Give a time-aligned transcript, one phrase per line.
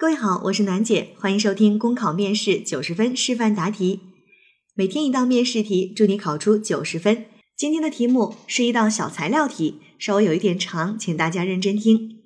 [0.00, 4.00] 各位好，我是楠姐，欢迎收听公考面试九十分示范答题。
[4.72, 7.26] 每天一道面试题，祝你考出九十分。
[7.54, 12.22] 今天的题目是一道小材料题，稍微有一点长，请大家认真听。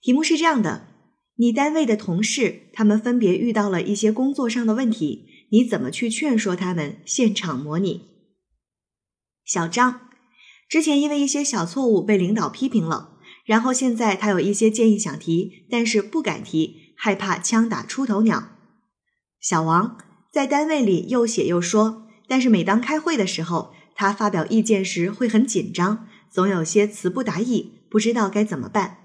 [0.00, 0.88] 题目是这样的：
[1.36, 7.02] 你单位的同事，他们分别遇到了一些工作上的问题，你怎么去劝说他们？
[7.04, 8.06] 现场模拟。
[9.44, 10.08] 小张
[10.66, 13.11] 之前因为一些小错误被领导批评了。
[13.44, 18.50] 然后现在他有一些建议想提，但是不敢提，害怕枪打出头鸟。
[19.40, 19.98] 小王
[20.30, 28.98] 在单位里又写又说，但是每当开会的时候，他发表意见时会很紧张，总有些词不达意，不知道该怎么办。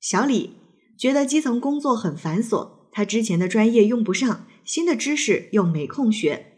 [0.00, 0.56] 小李
[0.98, 6.51] 觉得基层工作很繁琐，他之前的专业用不上，新的知识又没空学。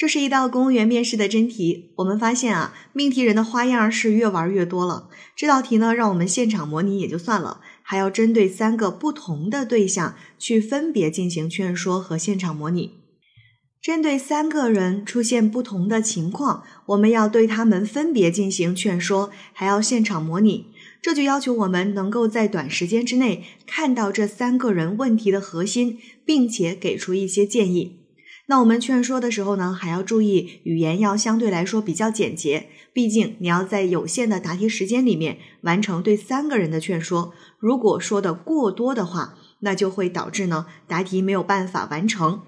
[0.00, 1.92] 这是一道公务员面试的真题。
[1.96, 5.10] 我们发现啊，命题人的花样是越玩越多了。
[5.36, 12.94] 这道题呢，让我们现场模拟也就算了，还要针对三个不同的对象去分别进行劝说和现场模拟。
[13.82, 20.68] 针对三个人出现不同的情况，我们要对他们分别进行劝说，还要现场模拟。
[21.02, 27.99] 这就要求我们能够在短时间之内看到这三个人问题的核心，并且给出一些建议。
[28.50, 37.32] 那我们劝说的时候呢，还要注意语言要相对来说比较简洁，毕竟你要在有限的答题时间里面完成对三个人的劝说。
[37.60, 42.42] 如果说的过多的话，那就会导致呢答题没有办法完成。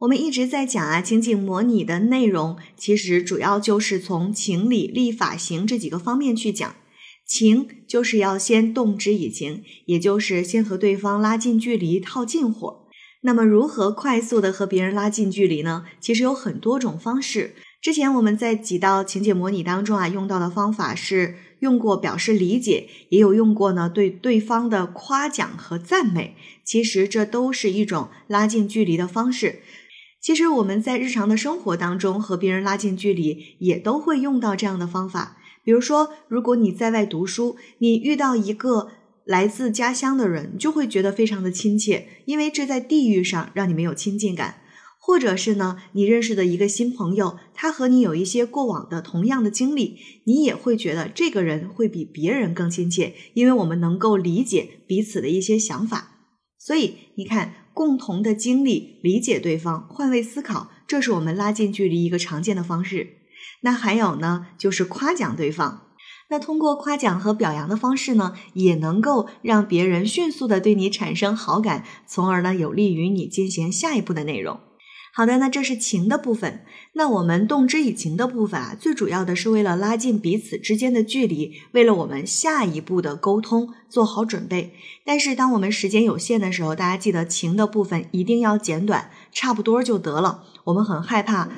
[0.00, 6.76] 我们一直在讲啊，情景模拟的内容其实主要就是从情理、立法、行这几个方面去讲。
[7.26, 12.83] 情就是要先动之以情，也就是先和对方拉近距离、套近乎。
[13.26, 15.86] 那么，如何快速的和别人拉近距离呢？
[15.98, 17.54] 其实有很多种方式。
[17.80, 26.36] 之前我们在几道情节模拟当中啊，用到的方法是用过表示理解，也有用过呢对对方的夸奖和赞美。
[26.66, 29.60] 其实这都是一种拉近距离的方式。
[30.20, 35.38] 其实我们在日常的生活当中和别人拉近距离，也都会用到这样的方法。
[35.62, 38.88] 比如说，如果你在外读书，你遇到一个。
[39.24, 44.60] 来自家乡的人就会觉得非常的亲切，因为这在地域上让你们有亲近感，
[45.00, 56.10] 或者是呢，你认识的一个新朋友，他和你有一些过往的同样的经历，你也会觉得这个人会比别人更亲切，因为我们能够理解彼此的一些想法。
[56.58, 63.08] 所以你看，共同的经历，理解对方，换位思考，这是我们拉近距离一个常见的方式。
[63.62, 65.80] 那还有呢，就是夸奖对方。
[66.34, 74.58] 那通过夸奖和表扬的方式呢，也能够让别人迅速的对你产生好感，从而呢有利于你进行下一步的内容。
[75.12, 76.64] 好的，那这是情的部分。
[76.94, 84.74] 那我们动之以情的部分啊，最主要的是为了拉近彼此之间的距离，为了我们下一步的沟通做好准备。
[85.04, 90.42] 但是当我们时间有限的时候，大家记得情的部分一定要简短，差不多就得了。
[90.64, 91.48] 我们很害怕。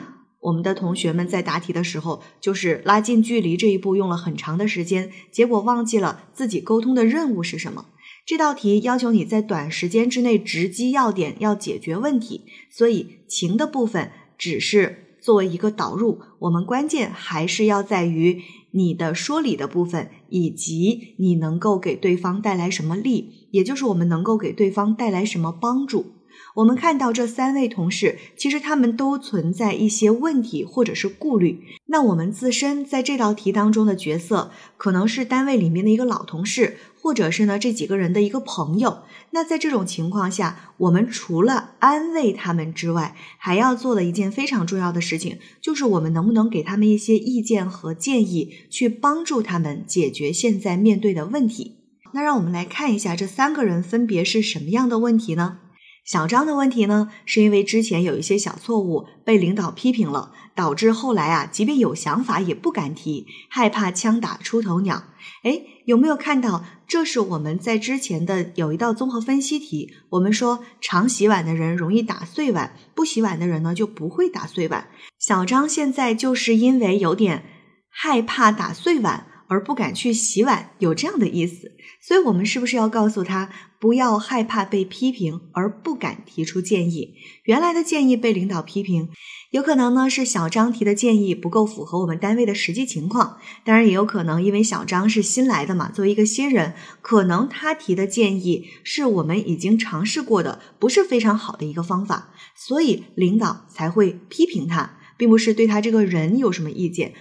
[0.41, 7.87] 我们的同学们在答题的时候，就是拉近距离这一步用了很长的时间，结果忘记了自己沟通的任务是什么。
[8.25, 18.43] 这道题要求你在短时间之内直击要点，要解决问题，所以情的部分只是作为一个导入，我们关键还是要在于
[18.73, 26.16] 你的说理的部分，以及你能够给对方带来什么利，也就是我们能够给对方带来什么帮助。
[26.55, 31.61] 我们看到这三位同事，其实他们都存在一些问题或者是顾虑。
[31.87, 39.01] 那我们自身在这道题当中的角色，可能是单位里面的一个老同事，或者是呢这几个人的一个朋友。
[39.31, 51.77] 那在这种情况下，我们除了安慰他们之外，还要做的一件非常重要的事情，就是我们能不能给他们一些意见和建议，去帮助他们解决现在面对的问题。
[52.13, 55.59] 那让我们来看一下这三个人分别是什么样的问题呢？
[56.07, 65.03] 小张的问题呢，是因为之前有一些小错误被领导批评了，导致后来啊，即便有想法也不敢提，害怕枪打出头鸟。
[65.43, 66.65] 哎，有没有看到？
[66.87, 74.87] 这是我们在之前的有一道综合分析题，我们说常洗碗的人容易打碎碗，不洗碗的人呢就不会打碎碗。
[75.19, 77.45] 小张现在就是因为有点
[77.91, 79.27] 害怕打碎碗。
[79.49, 87.15] 而不敢去洗碗，有这样的意思，所以我们是不是要告诉他，不要害怕被批评，而不敢提出建议？
[87.45, 89.09] 原来的建议被领导批评，
[89.51, 107.15] 有可能呢是小张提的建议不够符合我们单位的实际情况，当然也有可能因为小张是新来的嘛，作为一个新人，可能他提的建议是我们已经尝试过的，不是非常好的一个方法，所以领导才会批评他，并不是对他这个人有什么意见。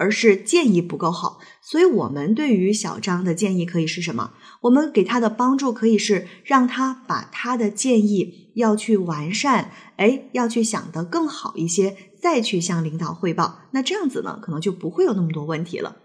[0.00, 1.38] 而是建议不够好。
[1.60, 4.32] 所以，我们对于小张的建议可以是什么？
[4.62, 13.60] 我们给他的帮助可以是让他把他的建议要去完善，哎，要去想得更好一些，再去向领导汇报。
[13.72, 15.98] 那这样子呢，可能就不会有那么多问题了。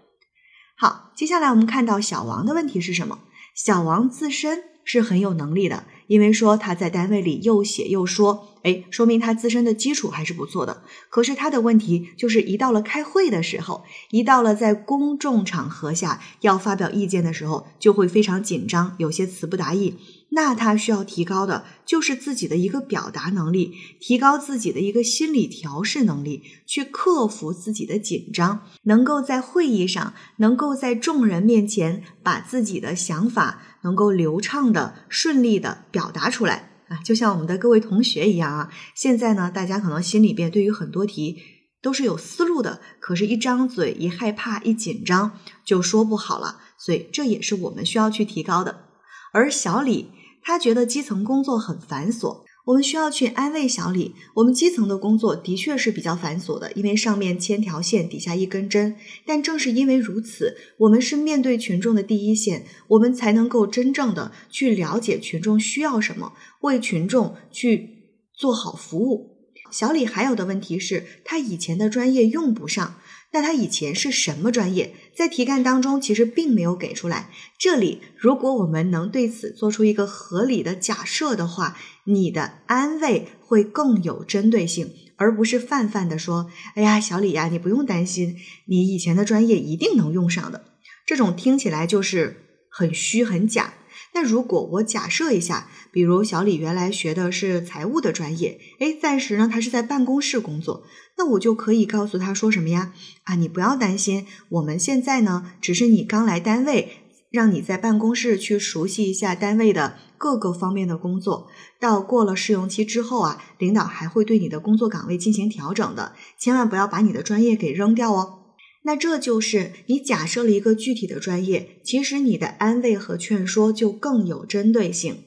[0.76, 3.20] 好，接下来我们看到小王的问题是什么？
[3.54, 5.84] 小王自身是很有能力的。
[6.06, 10.82] 因为说他在单位里又写又说，哎，说明他自身的基础还是不错的。
[11.08, 19.96] 可是他的问题就是，一到了开会的时候，一到了在公众场合下要发表意见的时候，就会非常紧张，有些词不达意。
[20.30, 38.70] 那他需要提高的就是自己的一个表达能力，提高自己的一个心理调试能力，去克服自己的紧张，能够在会议上，能够在众人面前把自己的想法能够流畅的、顺利的表达出来啊，就像我们的各位同学一样啊。
[38.94, 41.38] 现在呢，大家可能心里边对于很多题
[41.80, 48.88] 都是有思路的，可是，一张嘴一害怕一紧张就说不好了，所以这也是我们需要去提高的。
[49.32, 50.10] 而小李。
[50.46, 54.14] 他觉得基层工作很繁琐，我们需要去安慰小李。
[54.36, 58.94] 我们基层的工作的确是比较繁琐的，因为上面千条线，底下一根针。
[59.26, 69.32] 但正是因为如此，我们是面对群众的第一线，我们才能够真正的去了解群众需要什么，为群众去做好服务。
[69.72, 72.94] 小李还有的问题是，他以前的专业用不上。
[73.36, 74.94] 那他以前是什么专业？
[75.14, 77.28] 在题干当中其实并没有给出来。
[77.58, 88.36] 这里如果我们能对此做出一个合理的假设的话，你的安慰会更有针对性，而不是泛泛的说：“哎呀，小李呀，你不用担心，
[88.68, 90.64] 你以前的专业一定能用上的。”
[91.04, 92.38] 这种听起来就是
[92.70, 93.74] 很虚很假。
[94.16, 100.84] 那如果我假设一下，比如小李原来学的是财务的专业，哎，暂时呢他是在办公室工作，
[101.18, 102.94] 那我就可以告诉他说什么呀？
[103.24, 106.92] 啊，你不要担心，我们现在呢只是你刚来单位，
[107.30, 111.48] 让你在办公室去熟悉一下单位的各个方面的工作。
[111.78, 118.45] 到过了试用期之后啊，领导还会对你的工作岗位进行调整的，千万不要把你的专业给扔掉哦。
[118.86, 125.24] 那这就是你假设了一个具体的专业，其实你的安慰和劝说就更有针对性。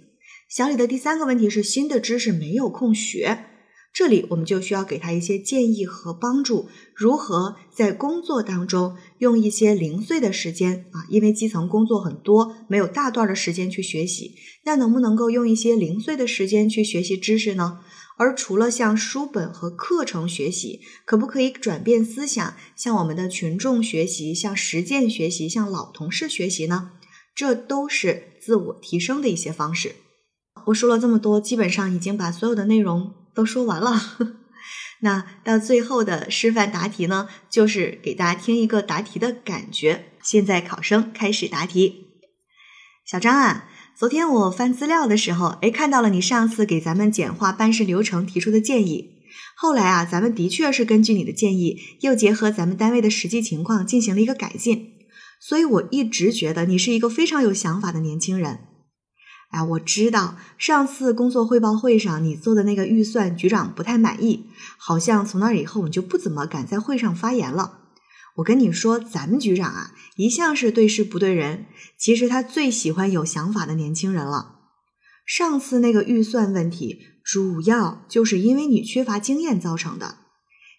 [0.49, 3.48] 小李的第三个问题是新的知识没有空学，
[3.91, 17.79] 这里我们就需要给他一些建议和帮助，如何在工作当中用一些零碎的时间啊，因为基层工作很多，没有大段的时间去学习，那能不能够用一些零碎的时间去学习知识呢？
[18.17, 26.91] 而除了向书本和课程学习，可不可以转变思想，向我们的群众学习，向实践学习，向老同事学习呢？
[27.33, 29.95] 这都是自我提升的一些方式。
[30.65, 34.01] 我说了这么多，基本上已经把所有的内容都说完了。
[34.99, 40.11] 那到最后的示范答题呢，就是给大家听一个答题的感觉。
[40.21, 42.07] 现在考生开始答题。
[43.05, 43.69] 小张啊。
[43.95, 49.11] 昨天我翻资料的时候，哎，看到了你上次给咱们简化办事流程提出的建议。
[49.55, 54.93] 后来啊，咱们的确是根据你的建议，又结合咱们单位的实际情况进行了一个改进。
[55.41, 58.68] 所以我一直觉得你是一个非常有想法的年轻人。
[59.49, 64.45] 哎，我知道上次工作汇报会上你做的那个预算，局长不太满意，
[64.77, 67.79] 好像从那以后你就不怎么敢在会上发言了。
[68.35, 71.65] 我跟你说，咱们局长啊，一向是对事不对人。
[71.97, 74.59] 其实他最喜欢有想法的年轻人了。
[75.25, 80.19] 上次那个预算问题，主要就是因为你缺乏经验造成的。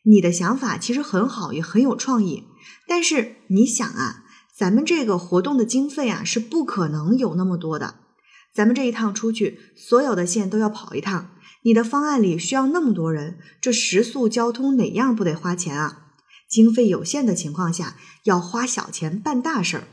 [0.05, 2.45] 你的想法其实很好，也很有创意。
[2.87, 4.25] 但是你想啊，
[4.57, 7.97] 咱们这个活动的经费啊，是不可能有那么多的。
[8.53, 11.31] 咱们这一趟出去，所有的线都要跑一趟。
[11.63, 16.07] 你的方案里需要那么多人，这食宿交通哪样不得花钱啊？
[16.49, 19.85] 经费有限的情况下，要花小钱办大事儿。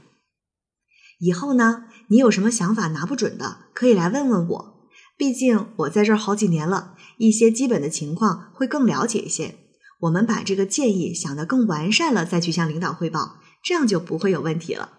[1.20, 4.90] 以后呢，你有什么想法拿不准的，可以来问问我。
[5.18, 9.56] 毕竟我在这儿好几年了，一些基本的情况会更了解一些。
[10.02, 14.94] 我们把这个建议想得更完善了，再去向领导汇报，这样就不会有问题了。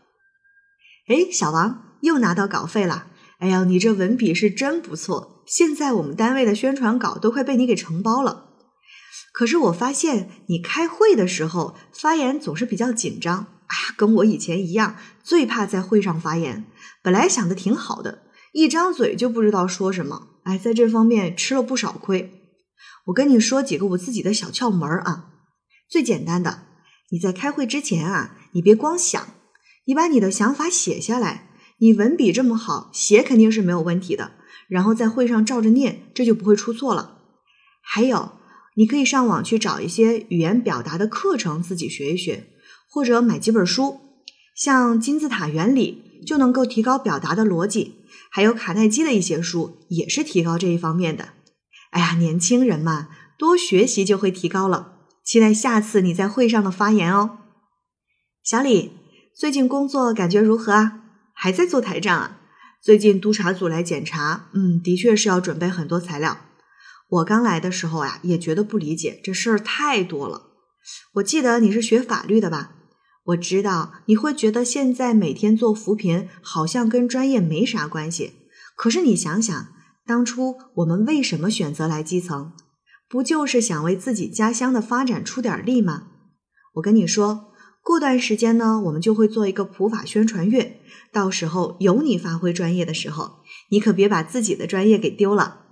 [1.06, 3.06] 哎，小王又拿到稿费了。
[3.38, 8.46] 哎呀，你这文笔是真不错，现在我们单位的宣传稿都快被你给承包了。
[9.32, 16.64] 可是我发现你开会的时候发言总是比较紧张哎呀，跟我以前一样，最怕在会上发言。
[17.02, 22.32] 本来想的挺好的，一张嘴就不知道说什么，哎，在这方面吃了不少亏。
[23.06, 25.26] 我跟你说几个我自己的小窍门啊。
[25.88, 26.64] 最简单的，
[27.10, 29.28] 你在开会之前啊，你别光想，
[29.84, 31.47] 你把你的想法写下来。
[31.78, 34.32] 你文笔这么好，写肯定是没有问题的。
[34.68, 37.18] 然后在会上照着念，这就不会出错了。
[37.82, 38.32] 还有。
[38.76, 42.44] 你可以上网去找一些语言表达的课程，自己学一学，
[42.88, 43.98] 或者买几本书，
[44.54, 47.96] 像金字塔原理就能够提高表达的逻辑，
[48.30, 51.30] 还有卡耐基的一些书也是提高这一方面的。
[51.90, 54.92] 哎呀，年轻人嘛，多学习就会提高了。
[55.24, 57.38] 期待下次你在会上的发言哦。
[58.44, 58.92] 小李，
[59.34, 61.07] 最近工作感觉如何啊？
[61.40, 62.40] 还在做台账啊？
[62.82, 66.36] 最近督查组来检查，嗯，的确是要准备很多材料。
[67.08, 70.48] 我刚来的时候呀，也觉得不理解，这事儿太多了。
[71.14, 72.72] 我记得你是学法律的吧？
[73.26, 78.32] 我知道你会觉得现在每天做扶贫好像跟专业没啥关系，
[78.74, 79.68] 可是你想想，
[80.04, 82.52] 当初我们为什么选择来基层？
[83.08, 86.08] 不就是想为自己家乡的发展出点力吗？
[86.74, 87.44] 我跟你说。
[87.82, 90.80] 过段时间呢，我们就会做一个普法宣传月，
[91.12, 95.62] 到时候有你发挥专业的时候，你可别把自己的专业给丢了。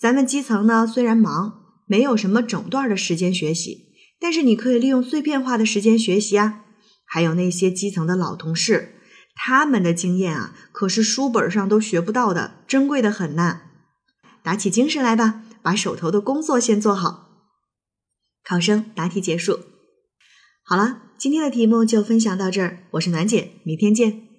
[0.00, 6.64] 咱们基层呢虽然忙，没有什么整段的时间学习，但是你可以利用碎片化的时间学习啊。
[7.04, 8.94] 还有那些基层的老同事，
[9.34, 13.60] 他们的经验啊，可是书本上都学不到的，珍贵的很呐。
[14.42, 17.28] 打起精神来吧，把手头的工作先做好。
[18.42, 19.71] 考生答题结束。
[20.64, 22.86] 好了，今天的题目就分享到这儿。
[22.92, 24.31] 我是暖姐，明天见。